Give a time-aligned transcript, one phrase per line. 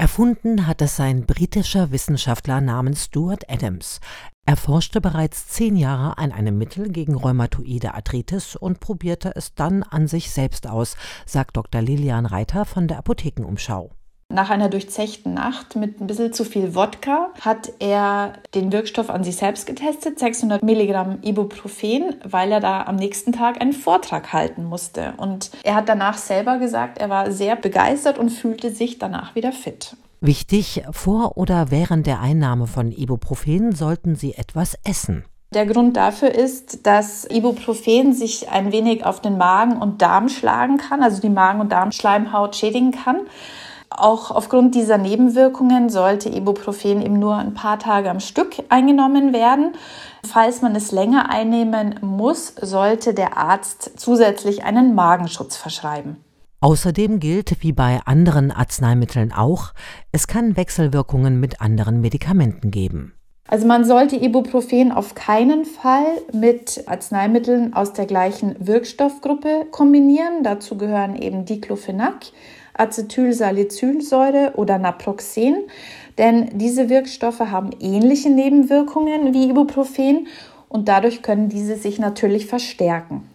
[0.00, 3.98] Erfunden hat es ein britischer Wissenschaftler namens Stuart Adams.
[4.46, 9.82] Er forschte bereits zehn Jahre an einem Mittel gegen rheumatoide Arthritis und probierte es dann
[9.82, 11.82] an sich selbst aus, sagt Dr.
[11.82, 13.90] Lilian Reiter von der Apothekenumschau.
[14.30, 19.24] Nach einer durchzechten Nacht mit ein bisschen zu viel Wodka hat er den Wirkstoff an
[19.24, 24.64] sich selbst getestet, 600 Milligramm Ibuprofen, weil er da am nächsten Tag einen Vortrag halten
[24.64, 25.14] musste.
[25.16, 29.50] Und er hat danach selber gesagt, er war sehr begeistert und fühlte sich danach wieder
[29.50, 29.96] fit.
[30.20, 35.24] Wichtig, vor oder während der Einnahme von Ibuprofen sollten Sie etwas essen.
[35.54, 40.76] Der Grund dafür ist, dass Ibuprofen sich ein wenig auf den Magen und Darm schlagen
[40.76, 43.20] kann, also die Magen- und Darmschleimhaut schädigen kann.
[43.90, 49.72] Auch aufgrund dieser Nebenwirkungen sollte Ibuprofen eben nur ein paar Tage am Stück eingenommen werden.
[50.26, 56.22] Falls man es länger einnehmen muss, sollte der Arzt zusätzlich einen Magenschutz verschreiben.
[56.60, 59.72] Außerdem gilt, wie bei anderen Arzneimitteln auch,
[60.10, 63.14] es kann Wechselwirkungen mit anderen Medikamenten geben.
[63.46, 70.42] Also man sollte Ibuprofen auf keinen Fall mit Arzneimitteln aus der gleichen Wirkstoffgruppe kombinieren.
[70.42, 72.26] Dazu gehören eben Diclofenac,
[72.78, 75.64] Acetylsalicylsäure oder Naproxen,
[76.16, 80.28] denn diese Wirkstoffe haben ähnliche Nebenwirkungen wie Ibuprofen
[80.68, 83.28] und dadurch können diese sich natürlich verstärken.